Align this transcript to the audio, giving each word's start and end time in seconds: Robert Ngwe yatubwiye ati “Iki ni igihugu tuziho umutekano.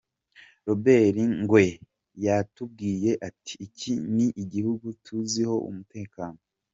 Robert 0.67 1.15
Ngwe 1.41 1.65
yatubwiye 2.25 3.11
ati 3.27 3.53
“Iki 3.65 3.91
ni 4.15 4.27
igihugu 4.43 4.87
tuziho 5.03 5.55
umutekano. 5.69 6.39